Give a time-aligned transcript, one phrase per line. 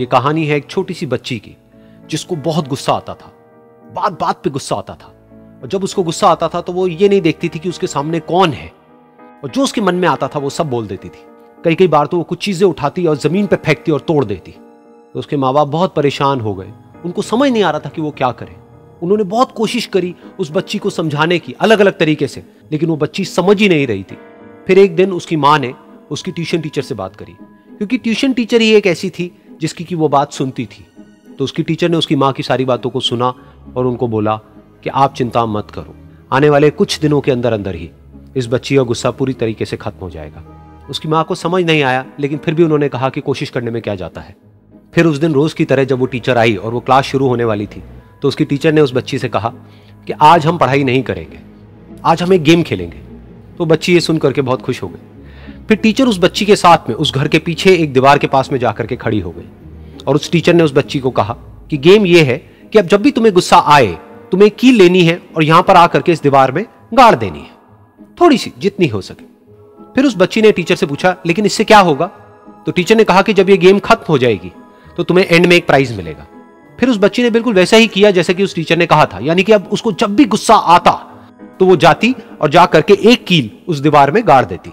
[0.00, 1.56] ये कहानी है एक छोटी सी बच्ची की,
[2.10, 3.32] जिसको बहुत गुस्सा आता था।
[3.94, 5.14] बात बात पे गुस्सा आता था।
[5.62, 8.20] और जब उसको गुस्सा आता था तो वो ये नहीं देखती थी कि उसके सामने
[8.20, 8.72] कौन है।
[9.44, 11.24] और जो उसके मन में आता था, वो सब बोल देती थी।
[11.64, 14.52] कई कई बार तो वो कुछ चीज़ें उठाती और ज़मीन पर फेंकती और तोड़ देती।
[15.14, 16.72] तो उसके माँ बाप बहुत परेशान हो गए।
[17.04, 18.56] उनको समझ नहीं आ रहा था कि वो क्या करें।
[19.02, 22.96] उन्होंने बहुत कोशिश करी उस बच्ची को समझाने की अलग अलग तरीके से, लेकिन वो
[22.96, 24.18] बच्ची समझ ही नहीं रही थी।
[24.66, 25.74] फिर एक दिन उसकी माँ ने
[26.10, 29.94] उसकी ट्यूशन टीचर से बात करी। क्योंकि ट्यूशन टीचर ही एक ऐसी थी जिसकी की
[29.94, 30.84] वो बात सुनती थी।
[31.38, 33.32] तो उसकी टीचर ने उसकी माँ की सारी बातों को सुना
[33.76, 34.36] और उनको बोला
[34.84, 35.94] कि आप चिंता मत करो,
[36.30, 37.90] आने वाले कुछ दिनों के अंदर अंदर ही
[38.36, 40.42] इस बच्ची का गुस्सा पूरी तरीके से खत्म हो जाएगा।
[40.90, 43.80] उसकी माँ को समझ नहीं आया, लेकिन फिर भी उन्होंने कहा कि कोशिश करने में
[43.82, 44.36] क्या जाता है।
[44.94, 47.44] फिर उस दिन रोज की तरह जब वो टीचर आई और वो क्लास शुरू होने
[47.44, 47.82] वाली थी
[48.22, 49.48] तो उसकी टीचर ने उस बच्ची से कहा
[50.06, 51.38] कि आज हम पढ़ाई नहीं करेंगे,
[52.04, 52.98] आज हम एक गेम खेलेंगे।
[53.58, 56.88] तो बच्ची ये सुन करके बहुत खुश हो गई। फिर टीचर उस बच्ची के साथ
[56.88, 59.48] में, उस घर के पीछे एक दीवार के पास में जाकर के खड़ी हो गई।
[60.02, 61.36] और उस टीचर ने उस बच्ची को कहा
[61.70, 62.36] कि गेम ये है
[62.72, 63.86] कि अब जब भी तुम्हें गुस्सा आए,
[64.32, 67.50] तुम्हें कील लेनी है और यहाँ पर आकर के इस दीवार में गाड़ देनी है।
[68.20, 69.24] थोड़ी सी जितनी हो सके।
[69.94, 72.06] फिर उस बच्ची ने टीचर से पूछा, लेकिन इससे क्या होगा?
[72.66, 74.52] तो टीचर ने कहा कि जब ये गेम खत्म हो जाएगी
[74.96, 76.26] तो तुम्हें एंड में एक प्राइज मिलेगा।
[76.78, 79.18] फिर उस बच्ची ने बिल्कुल वैसा ही किया जैसे कि उस टीचर ने कहा था।
[79.22, 80.92] यानी कि अब उसको जब भी गुस्सा आता
[81.60, 84.72] तो वो जाती और जा करके एक कील उस दीवार में गाड़ देती।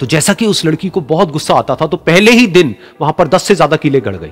[0.00, 3.14] तो जैसा कि उस लड़की को बहुत गुस्सा आता था तो पहले ही दिन वहाँ
[3.18, 4.30] पर दस से ज़्यादा कीले गड़ गई।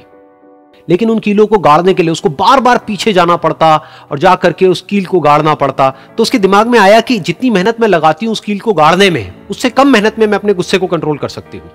[0.88, 3.74] लेकिन उन कीलों को गाड़ने के लिए उसको बार बार पीछे जाना पड़ता
[4.10, 7.50] और जा करके उस कील को गाड़ना पड़ता। तो उसके दिमाग में आया कि जितनी
[7.50, 10.54] मेहनत मैं लगाती हूँ उस कील को गाड़ने में, उससे कम मेहनत में मैं अपने
[10.54, 11.70] गुस्से को कंट्रोल कर सकती हूँ।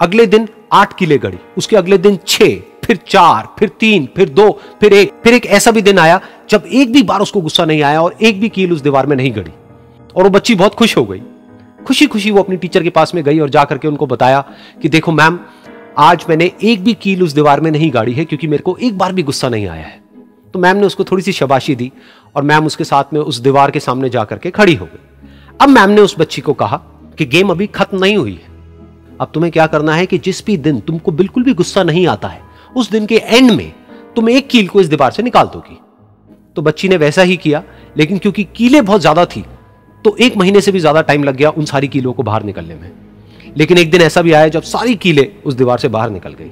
[0.00, 2.54] अगले दिन आठ कीले गड़ी, उसके अगले दिन छह,
[2.84, 6.66] फिर चार, फिर तीन, फिर दो, फिर एक फिर एक ऐसा भी दिन आया जब
[6.66, 9.34] एक भी बार उसको गुस्सा नहीं आया और एक भी कील उस दीवार में नहीं
[9.36, 9.52] गड़ी।
[10.16, 11.22] और वो बच्ची बहुत खुश हो गई।
[11.88, 14.40] खुशी खुशी वो अपनी टीचर के पास में गई और जा करके उनको बताया
[14.82, 15.38] कि देखो मैम
[15.98, 18.98] आज मैंने एक भी कील उस दीवार में नहीं गाड़ी है क्योंकि मेरे को एक
[18.98, 20.00] बार भी गुस्सा नहीं आया है।
[20.54, 21.90] तो मैम ने उसको थोड़ी सी शबाशी दी
[22.36, 25.26] और मैम उसके साथ में उस दीवार के सामने जा करके खड़ी हो गई।
[25.60, 26.76] अब मैम ने उस बच्ची को कहा
[27.18, 30.56] कि गेम अभी खत्म नहीं हुई है। अब तुम्हें क्या करना है कि जिस भी
[30.58, 32.40] दिन तुमको बिल्कुल भी गुस्सा नहीं आता है,
[32.76, 33.72] उस दिन के एंड में
[34.16, 35.80] तुम एक कील को इस दीवार से निकाल दोगी।
[36.56, 37.62] तो बच्ची ने वैसा ही किया,
[37.96, 39.44] लेकिन क्योंकि कीलें बहुत ज़्यादा थी
[40.04, 42.74] तो एक महीने से भी ज़्यादा टाइम लग गया उन सारी कीलों को बाहर निकलने
[42.74, 42.90] में।
[43.56, 46.50] लेकिन एक दिन ऐसा भी आया, जब सारी कीलें उस दीवार से बाहर निकल गई।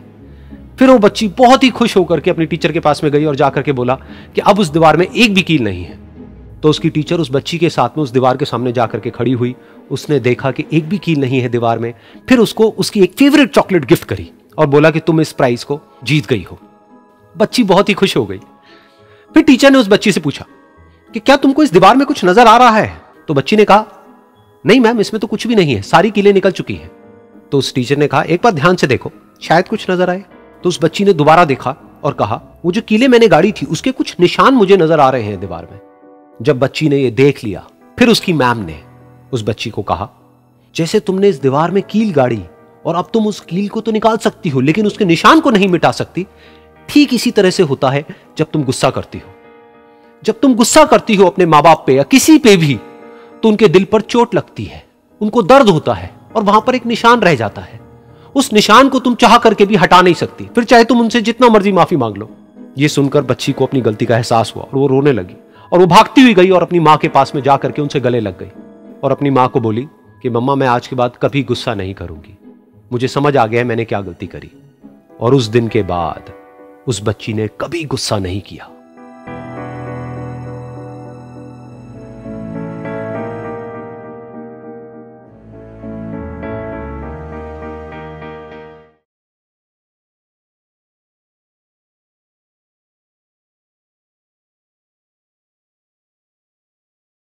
[0.79, 3.37] फिर वो बच्ची बहुत ही खुश होकर के अपनी टीचर के पास में गई और
[3.37, 3.95] जाकर के बोला
[4.35, 5.99] कि अब उस दीवार में एक भी कील नहीं है।
[6.63, 9.33] तो उसकी टीचर उस बच्ची के साथ में उस दीवार के सामने जाकर के खड़ी
[9.33, 9.55] हुई।
[9.91, 11.93] उसने देखा कि एक भी कील नहीं है दीवार में।
[12.29, 15.81] फिर उसको उसकी एक फेवरेट चॉकलेट गिफ्ट करी और बोला कि तुम इस प्राइज को
[16.05, 16.59] जीत गई हो।
[17.37, 18.39] बच्ची बहुत ही खुश हो गई।
[19.35, 20.45] फिर टीचर ने उस बच्ची से पूछा
[21.15, 23.06] कि क्या तुमको इस दीवार में कुछ नज़र आ रहा है?
[23.29, 23.85] तो बच्ची ने कहा,
[24.65, 26.91] नहीं मैम, इसमें तो कुछ भी नहीं है, सारी कीलें निकल चुकी हैं।
[27.53, 30.25] तो उस टीचर ने कहा, एक बार ध्यान से देखो, शायद कुछ नज़र आए।
[30.65, 33.91] तो उस बच्ची ने दोबारा देखा और कहा, वो जो कीले मैंने गाड़ी थी, उसके
[33.93, 35.81] कुछ निशान मुझे नज़र आ रहे हैं दीवार में।
[36.41, 37.67] जब बच्ची ने ये देख लिया,
[37.99, 38.81] फिर उसकी मैम ने
[39.33, 40.09] उस बच्ची को कहा,
[40.77, 42.43] जैसे तुमने इस दीवार में कील गाड़ी,
[42.85, 45.69] और अब तुम उस कील को तो निकाल सकती हो, लेकिन उसके निशान को नहीं
[45.69, 46.27] मिटा सकती,
[46.89, 48.05] ठीक इसी तरह से होता है
[48.39, 49.33] जब तुम गुस्सा करती हो।
[50.23, 52.79] जब तुम गुस्सा करती हो अपने माँ बाप पे या किसी पे भी
[53.47, 54.85] तो उनके दिल पर चोट लगती है,
[55.21, 57.81] उनको दर्द होता है और वहाँ पर एक निशान रह जाता है।
[58.35, 61.49] उस निशान को तुम चाह करके भी हटा नहीं सकती। फिर चाहे तुम उनसे जितना
[61.49, 62.31] मर्ज़ी माफ़ी मांग लो।
[62.79, 65.37] ये सुनकर बच्ची को अपनी गलती का एहसास हुआ और वो रोने लगी
[65.73, 68.21] और वो भागती हुई गई और अपनी माँ के पास में जाकर के उनसे गले
[68.21, 68.51] लग गई
[69.05, 69.89] और अपनी माँ को बोली
[70.23, 72.39] कि, मम्मा, मैं आज के बाद कभी गुस्सा नहीं करूँगी।
[72.93, 74.51] मुझे समझ आ गया है मैंने क्या गलती करी।
[75.21, 76.33] और उस दिन के बाद
[76.87, 78.71] उस बच्ची ने कभी गुस्सा नहीं किया।